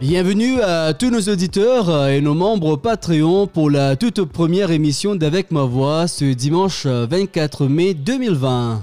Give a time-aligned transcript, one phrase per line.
[0.00, 5.50] Bienvenue à tous nos auditeurs et nos membres Patreon pour la toute première émission d'Avec
[5.50, 8.80] ma voix ce dimanche 24 mai 2020.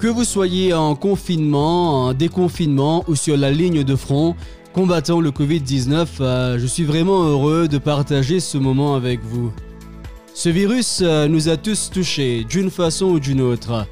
[0.00, 4.34] Que vous soyez en confinement, en déconfinement ou sur la ligne de front,
[4.72, 9.52] combattant le Covid-19, euh, je suis vraiment heureux de partager ce moment avec vous.
[10.34, 13.86] Ce virus euh, nous a tous touchés d'une façon ou d'une autre.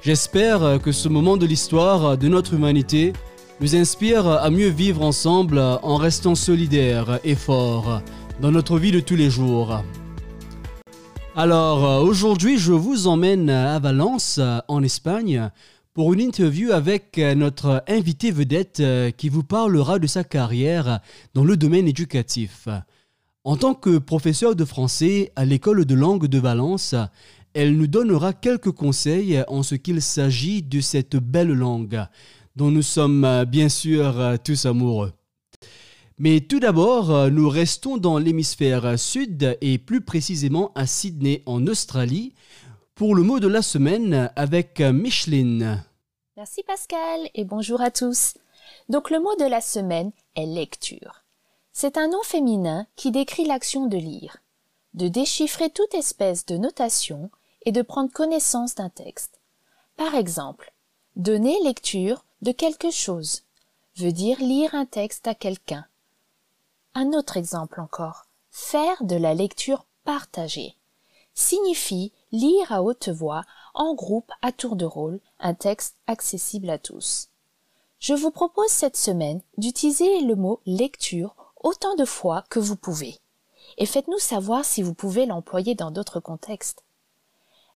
[0.00, 3.12] J'espère que ce moment de l'histoire de notre humanité
[3.60, 8.00] nous inspire à mieux vivre ensemble en restant solidaires et forts
[8.40, 9.84] dans notre vie de tous les jours.
[11.36, 15.50] Alors aujourd'hui je vous emmène à Valence en Espagne
[15.94, 18.82] pour une interview avec notre invité vedette
[19.16, 20.98] qui vous parlera de sa carrière
[21.34, 22.66] dans le domaine éducatif.
[23.44, 26.94] En tant que professeur de français à l'école de langue de Valence,
[27.54, 32.06] elle nous donnera quelques conseils en ce qu'il s'agit de cette belle langue,
[32.54, 35.12] dont nous sommes bien sûr tous amoureux.
[36.18, 42.34] Mais tout d'abord, nous restons dans l'hémisphère sud et plus précisément à Sydney en Australie
[42.94, 45.82] pour le mot de la semaine avec Micheline.
[46.36, 48.34] Merci Pascal et bonjour à tous.
[48.88, 51.21] Donc le mot de la semaine est lecture.
[51.72, 54.38] C'est un nom féminin qui décrit l'action de lire,
[54.94, 57.30] de déchiffrer toute espèce de notation
[57.64, 59.40] et de prendre connaissance d'un texte.
[59.96, 60.72] Par exemple,
[61.16, 63.42] donner lecture de quelque chose
[63.96, 65.86] veut dire lire un texte à quelqu'un.
[66.94, 70.76] Un autre exemple encore, faire de la lecture partagée
[71.34, 76.78] signifie lire à haute voix, en groupe, à tour de rôle, un texte accessible à
[76.78, 77.28] tous.
[78.00, 83.18] Je vous propose cette semaine d'utiliser le mot lecture autant de fois que vous pouvez.
[83.78, 86.82] Et faites-nous savoir si vous pouvez l'employer dans d'autres contextes.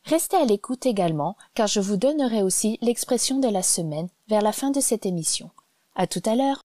[0.04, 4.52] Restez à l'écoute également, car je vous donnerai aussi l'expression de la semaine vers la
[4.52, 5.50] fin de cette émission.
[5.94, 6.60] À tout à l'heure.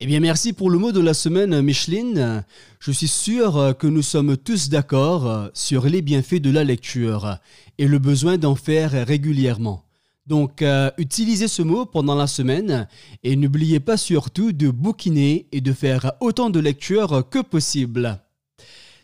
[0.00, 2.44] Eh bien, merci pour le mot de la semaine, Micheline.
[2.78, 7.36] Je suis sûr que nous sommes tous d'accord sur les bienfaits de la lecture
[7.76, 9.84] et le besoin d'en faire régulièrement.
[10.30, 12.86] Donc, euh, utilisez ce mot pendant la semaine
[13.24, 18.20] et n'oubliez pas surtout de bouquiner et de faire autant de lectures que possible.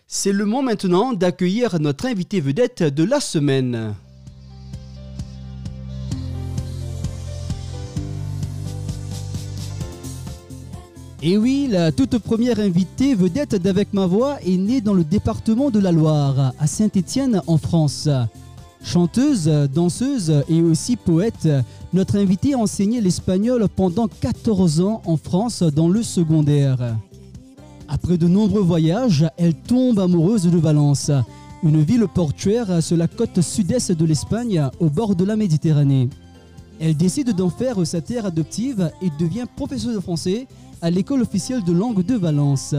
[0.07, 3.97] C'est le moment maintenant d'accueillir notre invité vedette de la semaine.
[11.23, 15.73] Et oui, la toute première invitée vedette d'Avec ma voix est née dans le département
[15.73, 18.09] de la Loire, à Saint-Étienne en France.
[18.87, 21.49] Chanteuse, danseuse et aussi poète,
[21.93, 26.97] notre invitée a enseigné l'espagnol pendant 14 ans en France dans le secondaire.
[27.89, 31.11] Après de nombreux voyages, elle tombe amoureuse de Valence,
[31.65, 36.09] une ville portuaire sur la côte sud-est de l'Espagne au bord de la Méditerranée.
[36.79, 40.47] Elle décide d'en faire sa terre adoptive et devient professeure de français
[40.81, 42.75] à l'école officielle de langue de Valence.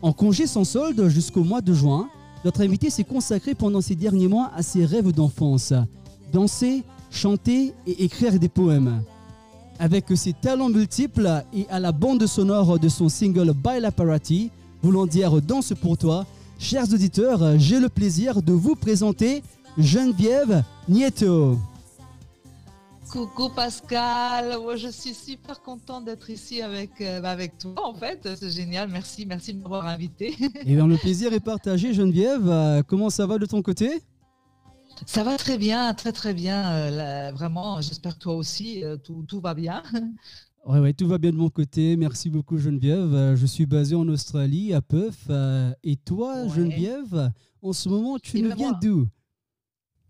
[0.00, 2.08] En congé sans solde jusqu'au mois de juin,
[2.46, 5.72] notre invité s'est consacré pendant ces derniers mois à ses rêves d'enfance.
[6.32, 9.02] Danser, chanter et écrire des poèmes.
[9.80, 14.52] Avec ses talents multiples et à la bande sonore de son single By La Parati,
[14.80, 16.24] voulant dire Danse pour toi,
[16.60, 19.42] chers auditeurs, j'ai le plaisir de vous présenter
[19.76, 21.58] Geneviève Nieto.
[23.10, 27.94] Coucou Pascal, moi je suis super contente d'être ici avec, euh, bah, avec toi en
[27.94, 30.30] fait, c'est génial, merci, merci de m'avoir invité.
[30.40, 34.02] Et eh bien le plaisir est partagé Geneviève, euh, comment ça va de ton côté?
[35.06, 39.40] Ça va très bien, très très bien, euh, vraiment, j'espère que toi aussi, tout, tout,
[39.40, 39.82] va bien.
[40.66, 41.96] Ouais, ouais, tout va bien de mon côté.
[41.96, 43.36] Merci beaucoup, Geneviève.
[43.36, 45.30] Je suis basé en Australie, à Perth.
[45.84, 47.30] Et toi, Geneviève,
[47.62, 49.06] en ce moment, tu eh nous ben, viens d'où?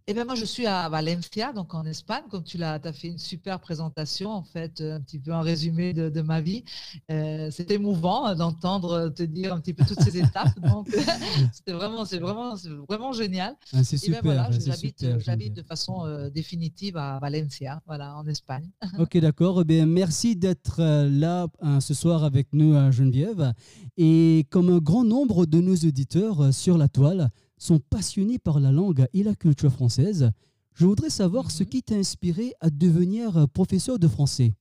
[0.09, 2.23] Eh bien, moi, je suis à Valencia, donc en Espagne.
[2.31, 5.93] Comme tu l'as, as fait une super présentation, en fait, un petit peu un résumé
[5.93, 6.63] de, ma vie.
[7.11, 10.59] Euh, c'était émouvant d'entendre te dire un petit peu toutes ces étapes.
[10.61, 10.89] Donc,
[11.53, 12.55] c'était vraiment, c'est vraiment,
[12.89, 13.57] vraiment génial.
[13.73, 14.23] Ah, c'est super.
[14.23, 18.71] voilà, j'habite de façon euh, définitive à Valencia, voilà, en Espagne.
[18.99, 19.65] ok, d'accord.
[19.69, 21.49] Eh merci d'être euh, là
[21.81, 23.53] ce soir avec nous à Geneviève.
[23.97, 28.73] Et comme un grand nombre de nos auditeurs sur la toile, sont passionnés par la
[28.73, 30.31] langue et la culture française,
[30.75, 31.69] je voudrais savoir ce mhm.
[31.69, 34.55] qui t'a inspiré à devenir professeur de français.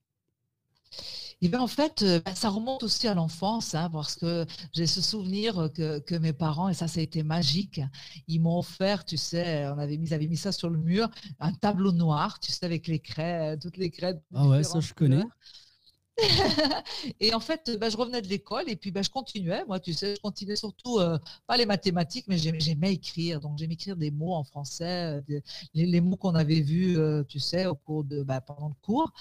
[1.42, 4.88] Eh bien, en fait, euh, bah, ça remonte aussi à l'enfance, hein, parce que j'ai
[4.88, 7.82] ce souvenir que, mes parents, et ça, ça a été magique,
[8.28, 11.10] ils m'ont offert, tu sais, on avait mis, ils avaient mis ça sur le mur,
[11.40, 14.20] un tableau noir, tu sais, avec les craies, toutes les craies.
[14.34, 15.24] Ah ouais, ça je connais.
[17.20, 19.64] Et en fait, bah, je revenais de l'école et puis bah, je continuais.
[19.68, 23.42] Moi, tu sais, je continuais surtout, euh, pas les mathématiques, mais j'aimais écrire.
[23.42, 25.40] Donc, j'aimais écrire des mots en français, euh,
[25.74, 29.12] les, mots qu'on avait vus, euh, tu sais, au cours de, bah, pendant le cours.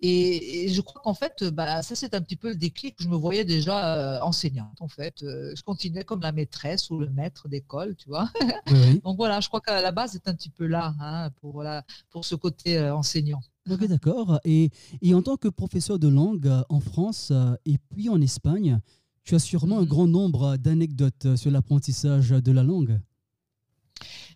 [0.00, 2.96] Et, je crois qu'en fait, bah, ça, c'est un petit peu le déclic.
[2.98, 5.14] Je me voyais déjà enseignante, en fait.
[5.20, 8.30] je continuais comme la maîtresse ou le maître d'école, tu vois.
[9.04, 11.84] Donc, voilà, je crois qu'à la base, c'est un petit peu là hein, pour, voilà,
[12.10, 13.40] pour ce côté enseignant.
[13.70, 14.40] Ok, d'accord.
[14.44, 14.70] Et,
[15.02, 18.78] et, en tant que professeur de langue euh, en France euh, et puis en Espagne,
[19.24, 19.88] tu as sûrement un mhm.
[19.88, 23.00] grand nombre d'anecdotes sur l'apprentissage de la langue.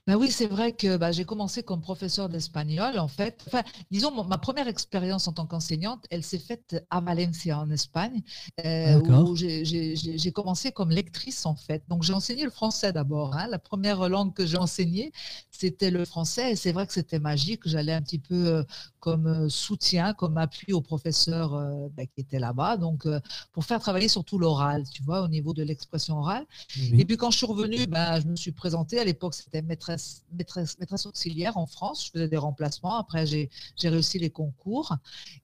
[0.07, 3.45] Ben oui, c'est vrai que bah, j'ai commencé comme professeur d'espagnol, en fait.
[3.47, 8.23] Enfin, disons, ma première expérience en tant qu'enseignante, elle s'est faite à Valencia, en Espagne,
[8.65, 11.85] euh, où j'ai commencé comme lectrice, en fait.
[11.89, 13.37] Donc, j'ai enseigné le français d'abord.
[13.37, 13.47] Hein.
[13.49, 15.13] La première langue que j'ai enseignée,
[15.61, 16.53] c'était le français.
[16.53, 17.63] Et c'est vrai que c'était magique.
[17.67, 18.63] J'allais un petit peu euh,
[18.99, 21.51] comme euh, soutien, comme appui au professeur
[21.97, 22.77] ben, qui était là-bas.
[22.77, 23.07] Donc,
[23.53, 26.47] pour faire travailler surtout l'oral, tu vois, au niveau de l'expression orale.
[26.93, 28.99] Et puis, quand je suis revenue, ben, je me suis présentée.
[28.99, 32.07] À l'époque, c'était maîtresse maîtresse, maîtresse, auxiliaire en France.
[32.07, 32.97] Je faisais des remplacements.
[32.97, 33.51] Après, j'ai
[33.83, 34.97] réussi les concours.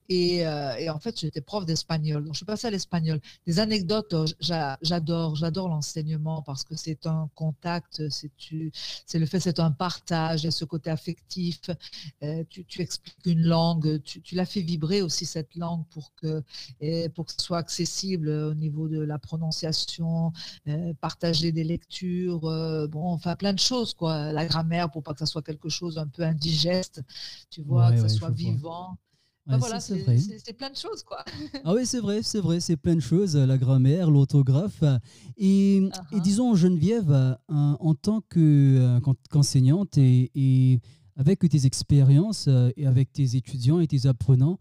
[0.09, 2.23] Euh, et, en fait, j'étais prof d'espagnol.
[2.23, 3.19] Donc, je suis passée à l'espagnol.
[3.45, 4.25] Des anecdotes, euh,
[4.81, 10.43] j'adore, j'adore l'enseignement parce que c'est un contact, c'est le fait, c'est un partage, il
[10.43, 11.61] y a ce côté affectif.
[12.23, 16.43] Euh, tu, expliques une langue, tu, la fais vibrer aussi cette langue pour que,
[17.09, 20.31] pour que ce soit accessible au niveau de la prononciation,
[21.01, 22.39] partager des lectures,
[22.89, 24.31] bon, enfin plein de choses, quoi.
[24.31, 27.01] La grammaire pour pas que ça soit quelque chose un peu indigeste,
[27.49, 28.97] tu vois, que ça soit vivant.
[29.47, 31.23] Ben voilà, c'est plein de choses, quoi.
[31.63, 34.83] Ah oui, c'est vrai, c'est vrai, c'est plein de choses, la grammaire, l'orthographe.
[35.37, 36.21] Et, uh-huh.
[36.21, 38.99] disons, Geneviève, euh, en tant euh,
[39.29, 40.81] qu'enseignante et,
[41.15, 44.59] avec tes expériences euh, et avec tes étudiants et tes apprenants,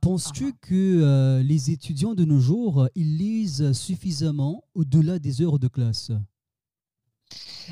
[0.00, 0.54] penses-tu uh-huh.
[0.60, 6.10] que les étudiants de nos jours, ils lisent suffisamment au-delà des heures de classe?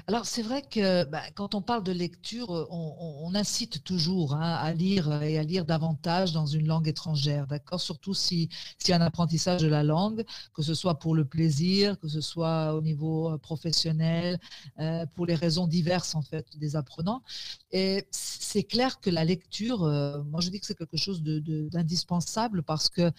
[0.06, 4.54] Alors c'est vrai que bah, quand on parle de lecture, euh, on, incite toujours hein,
[4.54, 7.80] à lire et à lire davantage dans une langue étrangère, d'accord?
[7.80, 8.48] Surtout si,
[8.78, 10.24] si un apprentissage de la langue,
[10.54, 14.40] que ce soit pour le plaisir, que ce soit au niveau euh, professionnel,
[14.78, 17.22] euh, pour les raisons diverses en fait des apprenants.
[17.70, 19.80] Et c'est clair que la lecture,
[20.26, 23.12] moi je dis que c'est quelque chose d'indispensable parce que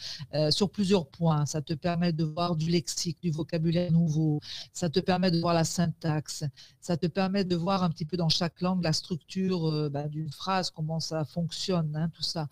[0.49, 4.39] sur plusieurs points, ça te permet de voir du lexique, du vocabulaire nouveau,
[4.73, 6.43] ça te permet de voir la syntaxe,
[6.81, 10.07] ça te permet de voir un petit peu dans chaque langue la structure euh, bah,
[10.07, 12.47] d'une phrase, comment ça fonctionne, hein, tout ça.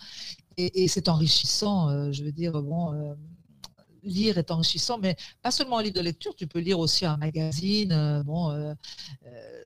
[0.58, 3.14] Et, c'est enrichissant, euh, je veux dire, bon, euh,
[4.02, 7.18] lire est enrichissant, mais pas seulement un livre de lecture, tu peux lire aussi un
[7.18, 8.76] magazine, bon,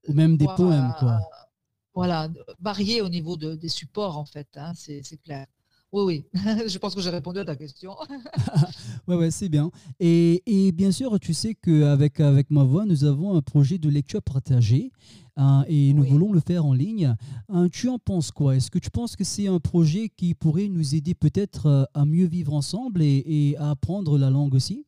[0.08, 1.22] ou même des poèmes, quoi.
[1.94, 2.28] voilà,
[2.60, 5.48] varié au niveau des supports, en fait, hein, c'est clair.
[5.94, 6.26] Oui, oui,
[6.68, 7.96] je pense que j'ai répondu à ta question.
[9.08, 9.72] oui, ouais, c'est bien.
[10.00, 13.90] Et, et, bien sûr, tu sais qu'avec avec ma voix, nous avons un projet de
[13.90, 14.92] lecture partagée
[15.36, 17.14] hein, et nous voulons le faire en ligne.
[17.50, 18.56] Hein, tu en penses quoi?
[18.56, 22.06] Est-ce que tu penses que c'est un projet qui pourrait nous aider peut-être euh, à
[22.06, 24.86] mieux vivre ensemble et, et à apprendre la langue aussi?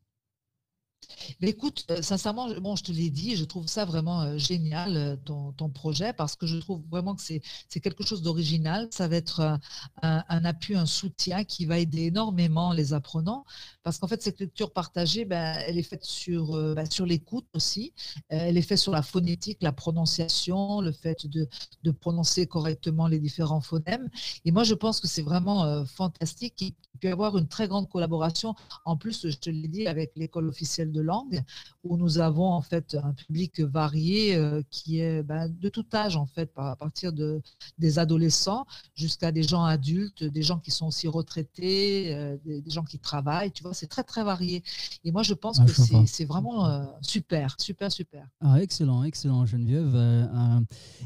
[1.42, 4.98] Mais écoute, euh, sincèrement, bon, je te l'ai dit, je trouve ça vraiment euh, génial,
[4.98, 8.88] euh, ton, projet, parce que je trouve vraiment que c'est quelque chose d'original.
[8.92, 9.60] Ça va être
[10.02, 13.46] un, appui, un soutien qui va aider énormément les apprenants,
[13.82, 17.94] parce qu'en fait, cette lecture partagée, ben, elle est faite sur, ben, sur l'écoute aussi,
[18.30, 21.48] elle est faite sur la phonétique, la prononciation, le fait de,
[21.84, 24.10] de prononcer correctement les différents phonèmes.
[24.46, 26.62] Et moi, je pense que c'est vraiment fantastique.
[26.62, 28.56] Il peut y avoir une très grande collaboration.
[28.86, 31.44] En plus, je te l'ai dit, avec l'école officielle de langue,
[31.84, 36.16] où nous avons en fait un public varié euh, qui est ben, de tout âge
[36.16, 37.42] en fait, à partir de,
[37.78, 42.84] des adolescents jusqu'à des gens adultes, des gens qui sont aussi retraités, euh, des, gens
[42.84, 44.64] qui travaillent, tu vois, c'est très très varié.
[45.04, 48.28] Et moi je pense que c'est vraiment euh, super, super, super.
[48.40, 49.96] Ah, excellent, excellent Geneviève.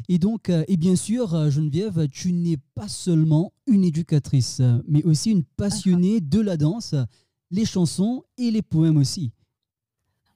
[0.07, 5.43] et donc, et bien sûr Geneviève, tu n'es pas seulement une éducatrice, mais aussi une
[5.43, 6.95] passionnée de la danse,
[7.51, 9.31] les chansons et les poèmes aussi.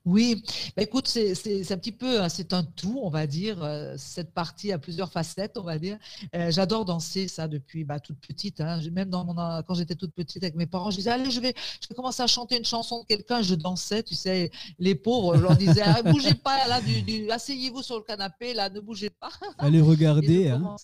[0.04, 0.44] Oui,
[0.76, 3.64] bah, écoute, c'est un petit peu, hein, c'est un tout, on va dire.
[3.64, 6.00] Euh, cette partie a plusieurs facettes, on va dire.
[6.36, 8.62] Euh, j'adore danser ça depuis bah, toute petite.
[8.62, 8.80] Hein.
[8.92, 11.54] Même dans mon, quand j'étais toute petite avec mes parents, je disais allez, je vais,
[11.82, 13.44] je vais commencer à chanter une chanson de quelqu'un.
[13.44, 17.84] Je dansais, tu sais, les pauvres, je leur disais ah, bougez pas là, du, asseyez-vous
[17.84, 19.32] sur le canapé là, ne bougez pas.
[19.60, 20.50] Allez regarder.
[20.50, 20.76] Hein.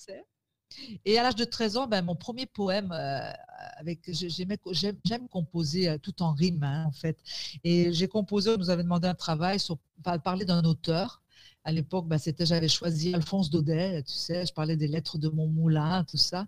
[1.06, 3.32] Et à l'âge de 13 ans, ben, mon premier poème, euh,
[3.78, 7.18] avec j'aime composer euh, tout en rime, hein, en fait.
[7.64, 9.78] Et j'ai composé, on nous avait demandé un travail sur
[10.24, 11.22] parler d'un auteur.
[11.64, 15.28] À l'époque, bah, c'était, j'avais choisi Alphonse Daudet, tu sais, je parlais des lettres de
[15.30, 16.48] mon moulin, tout ça.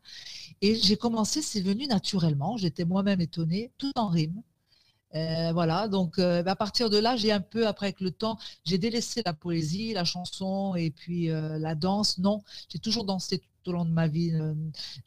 [0.62, 2.56] Et j'ai commencé, c'est venu naturellement.
[2.58, 4.42] J'étais moi-même étonnée, tout en rime.
[5.16, 8.38] Euh, voilà, donc euh, à partir de là, j'ai un peu, après avec le temps,
[8.64, 12.18] j'ai délaissé la poésie, la chanson et puis la danse.
[12.20, 14.34] Non, j'ai toujours dansé tout au long de ma vie.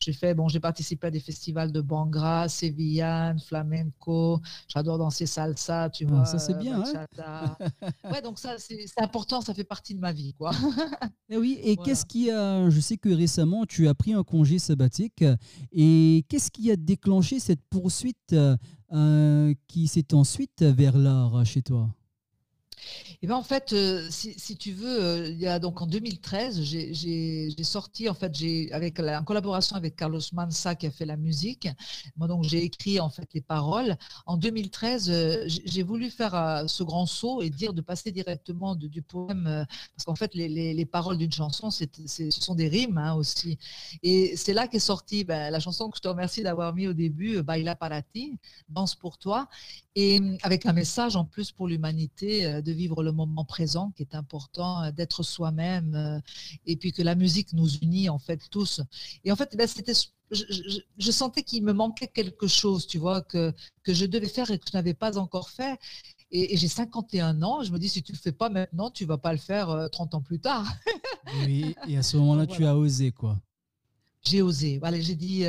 [0.00, 4.40] J'ai fait, bon, j'ai participé à des festivals de Bangra, Sevillane, flamenco.
[4.68, 6.24] J'adore danser salsa, tu ah, vois.
[6.24, 6.82] Ça c'est bien.
[6.82, 7.56] Hein
[8.10, 10.52] ouais, donc ça c'est important, ça fait partie de ma vie, quoi.
[10.52, 10.54] et
[11.34, 14.58] eh oui, et qu'est-ce qui a, je sais que récemment tu as pris un congé
[14.58, 15.24] sabbatique,
[15.72, 18.34] et qu'est-ce qui a déclenché cette poursuite
[18.92, 21.88] euh, qui s'est ensuite vers l'art chez toi?
[23.22, 26.60] Et ben en fait, euh, si, tu veux, euh, il y a donc en 2013,
[26.62, 31.16] j'ai sorti en fait, j'ai avec en collaboration avec Carlos Mansa qui a fait la
[31.16, 31.68] musique.
[32.16, 33.96] Moi donc j'ai écrit en fait les paroles.
[34.26, 39.02] En 2013, euh, j'ai voulu faire ce grand saut et dire de passer directement du
[39.02, 43.14] poème parce qu'en fait les, les, paroles d'une chanson, c'est ce sont des rimes hein,
[43.14, 43.58] aussi.
[44.02, 46.92] Et c'est là qu'est sortie ben, la chanson que je te remercie d'avoir mis au
[46.92, 49.48] début, Baila para ti, danse pour toi,
[49.94, 54.14] et avec un message en plus pour l'humanité de vivre le moment présent qui est
[54.14, 56.20] important, euh, d'être soi-même euh,
[56.66, 58.80] et puis que la musique nous unit en fait tous.
[59.24, 59.94] Et en fait, ben, c'était
[60.32, 63.52] je, sentais qu'il me manquait quelque chose, tu vois, que,
[63.82, 65.78] que je devais faire et que je n'avais pas encore fait.
[66.30, 69.04] Et, j'ai 51 ans, je me dis, si tu ne le fais pas maintenant, tu
[69.04, 70.66] ne vas pas le faire 30 euh, ans plus tard.
[71.44, 73.38] oui, et à ce moment-là, tu as osé, quoi.
[74.22, 74.78] J'ai osé.
[74.78, 75.44] Voilà, j'ai dit,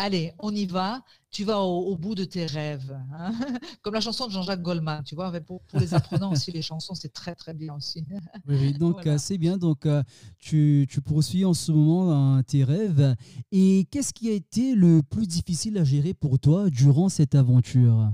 [0.00, 2.96] allez, on y va, tu vas au, bout de tes rêves.
[3.12, 3.32] Hein.
[3.82, 7.12] Comme la chanson de Jean-Jacques Goldman, tu vois, pour, les apprenants aussi, les chansons, c'est
[7.12, 8.04] très très bien aussi.
[8.48, 9.58] Oui, donc euh, c'est bien.
[9.58, 10.02] Donc euh,
[10.38, 13.14] tu, tu, poursuis en ce moment hein, tes rêves.
[13.52, 18.12] Et qu'est-ce qui a été le plus difficile à gérer pour toi durant cette aventure?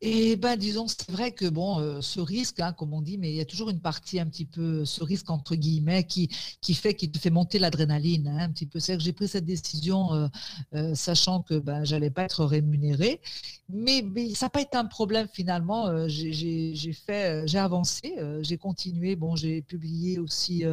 [0.00, 3.30] Et ben, disons, c'est vrai que bon, euh, ce risque, hein, comme on dit, mais
[3.32, 6.28] il y a toujours une partie un petit peu, ce risque entre guillemets, qui,
[6.60, 8.78] qui fait, qui te fait monter l'adrénaline, hein, un petit peu.
[8.78, 10.28] C'est que j'ai pris cette décision, euh,
[10.74, 13.20] euh, sachant que ben, j'allais pas être rémunérée,
[13.68, 16.06] mais, mais ça n'a pas été un problème finalement.
[16.06, 19.16] j'ai fait, j'ai avancé, j'ai continué.
[19.16, 20.64] Bon, j'ai publié aussi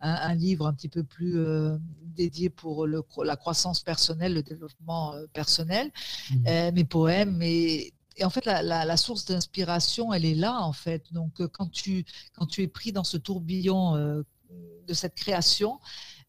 [0.00, 1.38] un, livre un petit peu plus
[2.16, 5.90] dédié pour le, la croissance personnelle, le développement personnel,
[6.30, 6.70] mmh.
[6.72, 11.12] mes poèmes, et et en fait, la, source d'inspiration, elle est là, en fait.
[11.12, 12.04] Donc, euh, quand tu,
[12.34, 14.22] quand tu es pris dans ce tourbillon euh,
[14.86, 15.80] de cette création,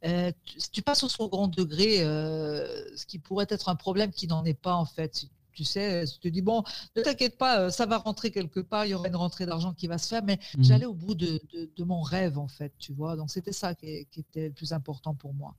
[0.06, 0.32] euh,
[0.72, 4.76] tu, passes au second degré, ce qui pourrait être un problème qui n'en est pas,
[4.76, 6.64] en fait tu sais, tu te dis, bon,
[6.96, 9.74] ne t'inquiète pas, euh, ça va rentrer quelque part, il y aura une rentrée d'argent
[9.74, 10.64] qui va se faire, mais mmh.
[10.64, 11.42] j'allais au bout de,
[11.84, 13.16] mon rêve, en fait, tu vois.
[13.16, 15.56] Donc, c'était ça qui, était le plus important pour moi.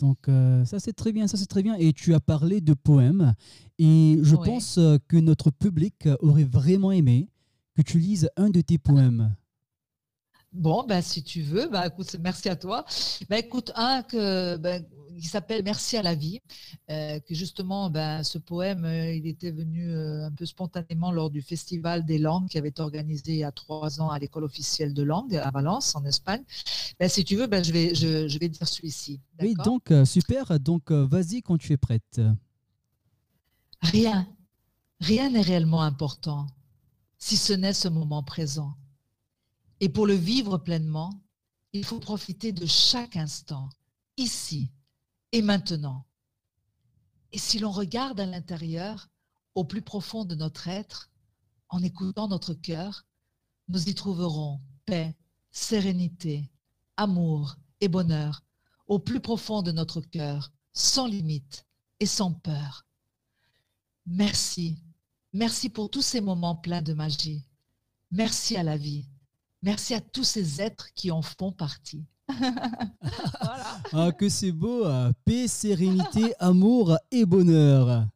[0.00, 1.74] donc, euh, ça, c'est très bien, ça, c'est très bien.
[1.74, 3.34] Et tu as parlé de poèmes,
[3.78, 7.28] et je pense euh, que notre public aurait vraiment aimé
[7.76, 9.34] que tu lises un de tes poèmes.
[10.52, 12.84] Bon, ben, si tu veux, ben, écoute, merci à toi.
[13.28, 14.84] Ben, écoute, un que, ben,
[15.20, 16.40] qui s'appelle Merci à la vie,
[16.90, 21.30] euh, que justement, ben, ce poème, euh, il était venu euh, un peu spontanément lors
[21.30, 24.44] du Festival des langues qui avait été organisé il y a trois ans à l'école
[24.44, 26.42] officielle de langue à Valence, en Espagne.
[26.98, 29.20] Ben, si tu veux, ben, je, vais, je, je vais dire celui-ci.
[29.40, 30.58] Oui, donc, super.
[30.60, 32.20] Donc, vas-y quand tu es prête.
[33.82, 34.28] Rien,
[35.00, 36.46] rien n'est réellement important,
[37.18, 38.74] si ce n'est ce moment présent.
[39.80, 41.10] Et pour le vivre pleinement,
[41.72, 43.68] il faut profiter de chaque instant,
[44.16, 44.70] ici,
[45.32, 46.06] et maintenant.
[47.32, 49.08] Et si l'on regarde à l'intérieur,
[49.54, 51.10] au plus profond de notre être,
[51.68, 53.06] en écoutant notre cœur,
[53.68, 55.16] nous y trouverons paix,
[55.50, 56.50] sérénité,
[56.96, 58.42] amour et bonheur
[58.86, 61.66] au plus profond de notre cœur, sans limite
[62.00, 62.86] et sans peur.
[64.06, 64.82] Merci,
[65.32, 67.46] merci pour tous ces moments pleins de magie.
[68.10, 69.08] Merci à la vie.
[69.62, 72.04] Merci à tous ces êtres qui en font partie.
[73.94, 74.86] Ah, que c'est beau.
[74.86, 75.12] Hein.
[75.24, 78.06] Paix, sérénité, amour et bonheur.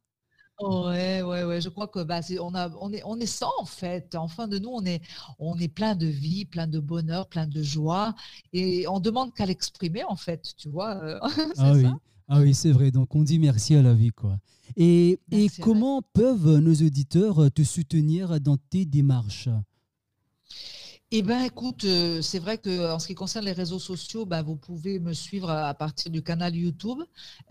[0.59, 1.61] Ouais, ouais, ouais.
[1.61, 4.15] Je crois que bah, on, a, on, est, on est ça en fait.
[4.15, 5.03] En fin de nous, on est,
[5.39, 8.15] on est plein de vie, plein de bonheur, plein de joie.
[8.55, 10.97] Et on demande qu'à l'exprimer en fait, tu vois.
[11.05, 11.19] Euh,
[11.59, 11.85] ah, oui.
[12.29, 12.91] ah oui, c'est vrai.
[12.91, 14.13] Donc on dit merci à la vie.
[14.13, 14.39] quoi.
[14.77, 19.51] Et, et comment peuvent nos auditeurs te soutenir dans tes démarches?
[21.13, 24.43] Eh bien, écoute, euh, c'est vrai que en ce qui concerne les réseaux sociaux, ben,
[24.43, 26.99] vous pouvez me suivre à, partir du canal YouTube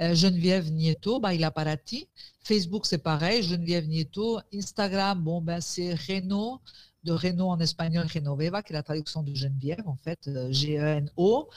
[0.01, 2.09] euh, Geneviève Nieto, Baila Parati.
[2.41, 4.41] Facebook, c'est pareil, Geneviève Nieto.
[4.53, 6.59] Instagram, bon, ben, c'est Reno,
[7.05, 11.49] de Reno en espagnol, Renoveva, qui est la traduction de Geneviève, en fait, euh, G-E-N-O,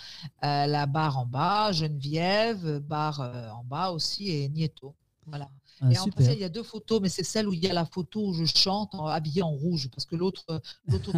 [0.43, 3.21] la barre en bas, Geneviève, barre
[3.57, 4.95] en bas aussi, et Nieto.
[5.26, 5.50] Voilà.
[5.80, 7.68] Ah, et en fait, il y a deux photos, mais c'est celle où il y
[7.68, 10.44] a la photo où je chante en, habillée en rouge, parce que l'autre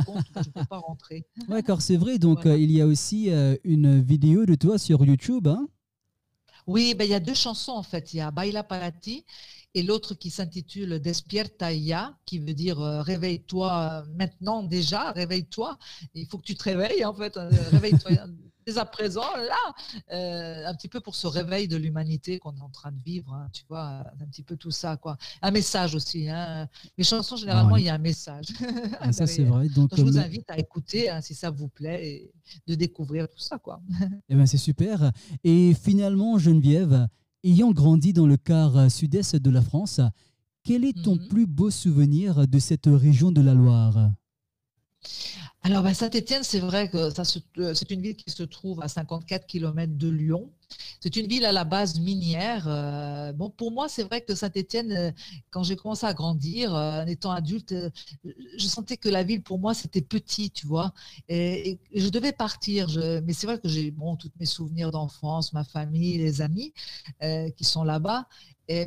[0.06, 1.26] compte, je ne peux pas rentrer.
[1.48, 2.18] D'accord, c'est vrai.
[2.18, 3.30] Donc, il y a aussi
[3.64, 5.48] une vidéo de toi sur YouTube.
[5.48, 5.68] Hein?
[6.66, 8.14] Oui, ben, il y a deux chansons en fait.
[8.14, 9.24] Il y a Baila Parati
[9.74, 15.78] et l'autre qui s'intitule Despierta ya, qui veut dire euh, réveille-toi euh, maintenant déjà, réveille-toi.
[16.14, 18.12] Il faut que tu te réveilles en fait, euh, réveille-toi
[18.70, 22.68] dès à présent là, un petit peu pour ce réveil de l'humanité qu'on est en
[22.68, 25.16] train de vivre, hein, tu vois, un petit peu tout ça quoi.
[25.42, 26.28] Un message aussi.
[26.28, 26.68] Hein.
[26.96, 28.46] Les chansons généralement il y a un message.
[29.02, 29.68] Ah, ça c'est vrai.
[29.68, 32.32] Donc, je vous invite à écouter hein, si ça vous plaît et
[32.66, 33.80] de découvrir tout ça quoi.
[34.28, 35.10] Eh ben c'est super.
[35.44, 37.08] Et finalement Geneviève
[37.42, 40.00] Ayant grandi dans le quart euh, sud-est de la France,
[40.62, 41.28] quel est ton mhm.
[41.28, 44.10] plus beau souvenir de cette région de la Loire?
[45.70, 49.46] Alors, bah, Saint-Étienne, c'est vrai que euh, c'est une ville qui se trouve à 54
[49.46, 50.50] km de Lyon.
[51.00, 52.64] C'est une ville à la base minière.
[52.66, 55.14] Euh, bon, pour moi, c'est vrai que Saint-Étienne,
[55.50, 57.72] quand j'ai commencé à grandir, en étant adulte,
[58.24, 60.92] je sentais que la ville, pour moi, c'était petit, tu vois.
[61.28, 62.88] Et, je devais partir.
[63.24, 66.72] mais c'est vrai que j'ai bon, tous mes souvenirs d'enfance, ma famille, les amis
[67.56, 68.26] qui sont là-bas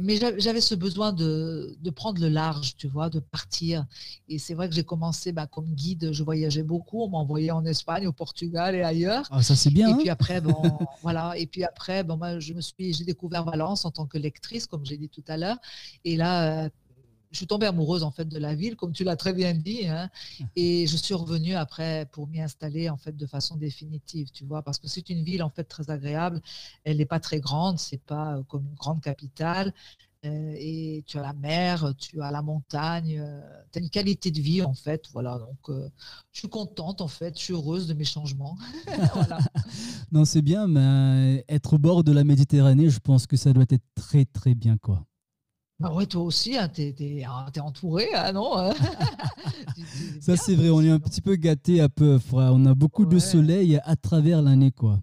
[0.01, 3.85] mais j'avais ce besoin de, prendre le large, tu vois, de partir.
[4.29, 7.65] Et c'est vrai que j'ai commencé bah, comme guide, je voyageais beaucoup, on m'envoyait en
[7.65, 9.27] Espagne, au Portugal et ailleurs.
[9.29, 9.89] Ah, ça c'est bien.
[9.89, 10.55] Et hein puis après, bon,
[11.01, 11.37] voilà.
[11.37, 14.67] Et puis après, bon, moi, je me suis, j'ai découvert Valence en tant que lectrice,
[14.67, 15.57] comme j'ai dit tout à l'heure.
[16.05, 16.69] Et là, euh,
[17.33, 19.87] je suis tombée amoureuse en fait de la ville, comme tu l'as très bien dit,
[19.87, 20.09] hein,
[20.55, 24.61] et je suis revenue après pour m'y installer en fait de façon définitive, tu vois,
[24.61, 26.41] parce que c'est une ville en fait très agréable.
[26.83, 29.73] Elle n'est pas très grande, c'est pas euh, comme une grande capitale,
[30.25, 34.29] euh, et tu as la mer, tu as la montagne, euh, tu as une qualité
[34.29, 35.39] de vie en fait, voilà.
[35.39, 35.75] Donc,
[36.31, 38.57] je suis contente en fait, je suis heureuse de mes changements.
[40.11, 43.65] Non, c'est bien, mais être au bord de la Méditerranée, je pense que ça doit
[43.67, 45.03] être très très bien quoi.
[45.83, 47.25] Bah ouais, toi aussi, hein, tu es,
[47.59, 48.73] entouré, hein, non hein?
[50.21, 52.19] Ça, c'est vrai, on est un petit peu gâté à peu.
[52.31, 55.01] On a beaucoup de soleil à travers l'année, quoi.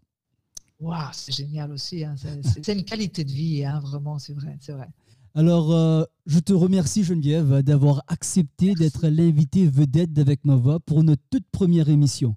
[0.81, 2.03] Waouh, c'est génial aussi.
[2.63, 4.89] C'est une qualité de vie, vraiment, c'est vrai, c'est vrai.
[5.35, 11.05] Alors, euh, je te remercie, Geneviève, d'avoir accepté d'être l'invité vedette d'Avec ma voix pour
[11.05, 12.37] notre toute première émission.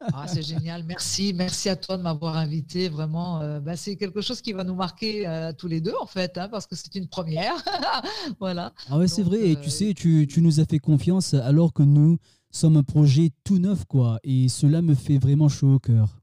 [0.00, 2.88] Ah, c'est génial, merci, merci à toi de m'avoir invité.
[2.88, 6.06] Vraiment, euh, bah, c'est quelque chose qui va nous marquer euh, tous les deux en
[6.06, 7.54] fait, hein, parce que c'est une première.
[8.40, 8.72] voilà.
[8.88, 9.40] Ah ouais, c'est vrai.
[9.48, 12.18] Et tu euh, sais, tu, tu, nous as fait confiance alors que nous
[12.52, 14.20] sommes un projet tout neuf, quoi.
[14.22, 16.20] Et cela me fait vraiment chaud au cœur.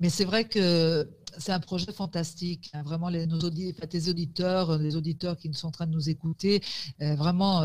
[0.00, 2.70] Mais c'est vrai que c'est un projet fantastique.
[2.72, 2.82] Hein.
[2.84, 6.62] vraiment, les, nos tes auditeurs, les auditeurs qui sont en train de nous écouter,
[7.00, 7.60] vraiment,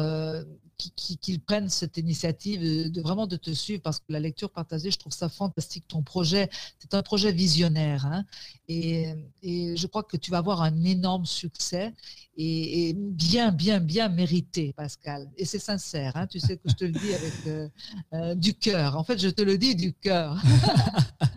[0.78, 4.98] qu'ils prennent cette initiative de, vraiment de te suivre parce que la lecture partagée, je
[4.98, 5.86] trouve ça fantastique.
[5.88, 8.06] Ton projet, c'est un projet visionnaire.
[8.06, 8.26] Hein.
[8.68, 11.94] et, je crois que tu vas avoir un énorme succès
[12.38, 15.30] et, bien, bien, bien mérité, Pascal.
[15.38, 16.16] Et c'est sincère.
[16.16, 16.28] Hein.
[16.28, 17.70] tu sais que je te le dis avec euh,
[18.14, 18.98] euh, du cœur.
[18.98, 20.42] En fait, je te le dis du cœur.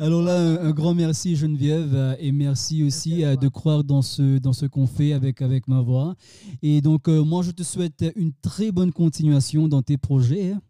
[0.00, 4.38] Alors là, un, grand merci Geneviève euh, et merci aussi euh, de croire dans ce,
[4.38, 6.14] dans ce qu'on fait avec, avec ma voix.
[6.62, 10.52] Et donc, euh, moi, je te souhaite une très bonne continuation dans tes projets.
[10.52, 10.62] Hein.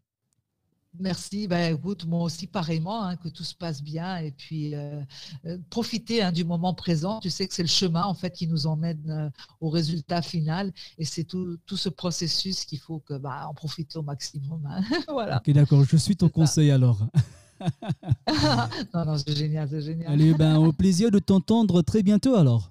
[0.98, 1.46] Merci.
[1.46, 4.16] Ben, écoute, moi aussi, pareillement, hein, que tout se passe bien.
[4.16, 4.72] Et puis,
[5.68, 7.20] profiter hein, du moment présent.
[7.20, 10.72] Tu sais que c'est le chemin, en fait, qui nous emmène au résultat final.
[10.96, 14.66] Et c'est tout, tout, ce processus qu'il faut que, bah, en profiter au maximum.
[15.08, 15.36] voilà.
[15.36, 15.84] Ok, d'accord.
[15.84, 17.06] Je suis ton conseil alors.
[18.94, 20.12] non, non, c'est génial, c'est génial.
[20.12, 22.70] Allez, ben, au plaisir de t'entendre très bientôt alors.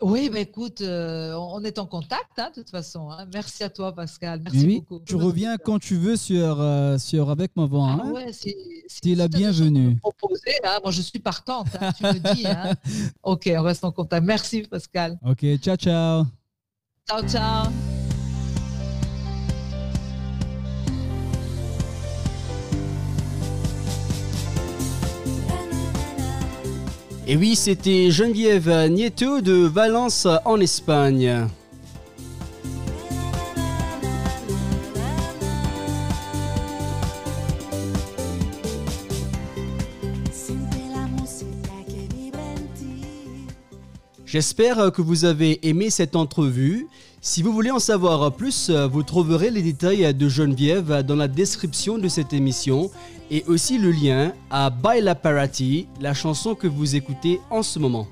[0.00, 3.10] Oui, ben écoute, euh, on est en contact hein, de toute façon.
[3.10, 3.26] Hein.
[3.32, 4.40] Merci à toi, Pascal.
[4.44, 5.00] Merci oui, beaucoup.
[5.04, 7.88] Tu reviens quand tu veux sur, euh, sur Avec ma voix.
[7.88, 8.02] Hein.
[8.04, 9.96] Ah ouais, c'est la bienvenue.
[9.96, 10.78] Proposer, hein.
[10.84, 11.66] Moi, je suis partante.
[11.96, 12.44] Tu me dis.
[13.24, 14.24] ok, on reste en contact.
[14.24, 15.18] Merci, Pascal.
[15.26, 16.24] Ok, ciao, ciao.
[17.08, 17.87] Ciao, ciao.
[27.30, 31.46] Et oui, c'était Geneviève Nieto de Valence en Espagne.
[44.30, 46.86] J'espère que vous avez aimé cette entrevue.
[47.22, 51.96] Si vous voulez en savoir plus, vous trouverez les détails de Geneviève dans la description
[51.96, 52.90] de cette émission
[53.30, 58.06] et aussi le lien à Baila Parati, la chanson que vous écoutez en ce moment.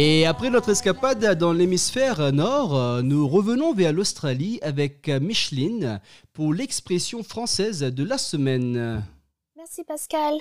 [0.00, 6.00] Et après notre escapade dans l'hémisphère nord, nous revenons vers l'Australie avec Micheline
[6.32, 9.04] pour l'expression française de la semaine.
[9.56, 10.38] Merci Pascal.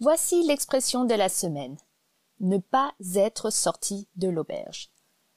[0.00, 1.76] Voici l'expression de la semaine.
[2.40, 4.90] Ne pas être sorti de l'auberge.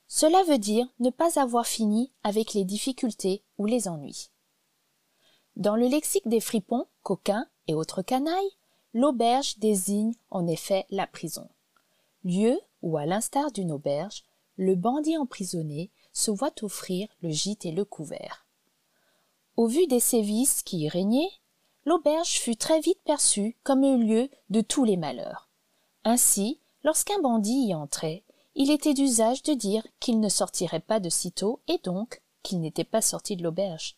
[0.08, 4.32] Cela veut dire ne pas avoir fini avec les difficultés ou les ennuis.
[5.56, 8.58] Dans le lexique des fripons, coquins et autres canailles,
[8.96, 11.48] l'auberge désigne en effet la prison.
[12.24, 14.24] Lieu où, à l'instar d'une auberge,
[14.58, 18.46] le bandit emprisonné se voit offrir le gîte et le couvert.
[19.56, 21.32] Au vu des sévices qui y régnaient,
[21.86, 25.50] l'auberge fut très vite perçue comme un lieu de tous les malheurs.
[26.04, 28.24] Ainsi, lorsqu'un bandit y entrait,
[28.56, 32.84] il était d'usage de dire qu'il ne sortirait pas de sitôt et donc qu'il n'était
[32.84, 33.98] pas sorti de l'auberge.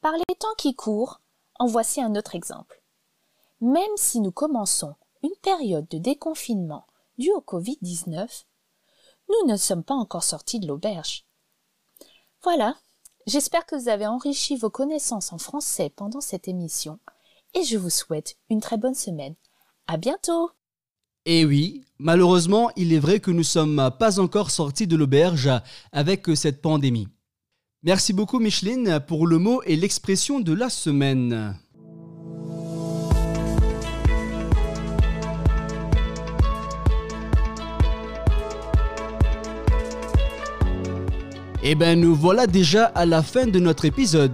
[0.00, 1.20] Par les temps qui courent,
[1.58, 2.82] en voici un autre exemple.
[3.60, 6.86] Même si nous commençons une période de déconfinement
[7.18, 8.44] due au Covid-19,
[9.28, 11.26] nous ne sommes pas encore sortis de l'auberge.
[12.42, 12.76] Voilà,
[13.26, 16.98] j'espère que vous avez enrichi vos connaissances en français pendant cette émission
[17.54, 19.34] et je vous souhaite une très bonne semaine.
[19.86, 20.50] À bientôt!
[21.24, 24.96] Et eh oui, malheureusement, il est vrai que nous ne sommes pas encore sortis de
[24.96, 25.50] l'auberge
[25.92, 27.08] avec cette pandémie.
[27.82, 31.54] Merci beaucoup Micheline pour le mot et l'expression de la semaine.
[41.70, 44.32] Eh ben nous voilà déjà à la fin de notre épisode.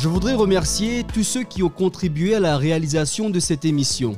[0.00, 4.16] Je voudrais remercier tous ceux qui ont contribué à la réalisation de cette émission.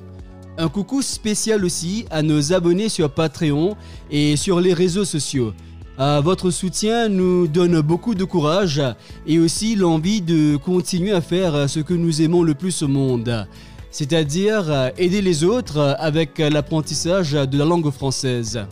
[0.59, 3.77] Un coucou spécial aussi à nos abonnés sur Patreon
[4.13, 5.55] et sur les réseaux sociaux.
[5.99, 8.81] votre soutien nous donne beaucoup de courage
[9.27, 13.49] et aussi l'envie de continuer à faire ce que nous aimons le plus au monde
[13.95, 18.67] c'est-à-dire euh, aider les autres euh, avec l'apprentissage de la langue française.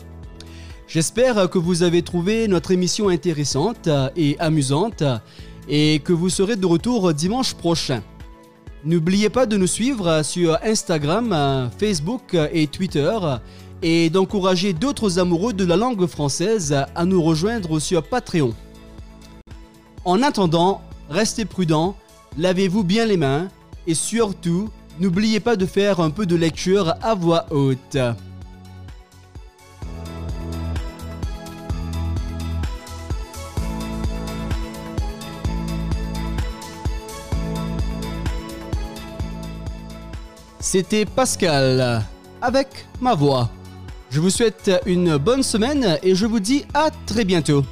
[0.85, 5.01] J'espère que vous avez trouvé notre émission intéressante et amusante
[5.69, 8.03] et que vous serez de retour dimanche prochain.
[8.83, 13.17] N'oubliez pas de nous suivre sur Instagram, Facebook et Twitter
[13.81, 18.53] et d'encourager d'autres amoureux de la langue française à nous rejoindre sur Patreon.
[20.03, 21.95] En attendant, restez prudents,
[22.37, 23.47] lavez-vous bien les mains
[23.87, 27.97] et surtout, N'oubliez pas de faire un peu de lecture à voix haute.
[40.59, 42.03] C'était Pascal
[42.41, 42.67] avec
[43.01, 43.49] ma voix.
[44.09, 47.63] Je vous souhaite une bonne semaine et je vous dis à très bientôt.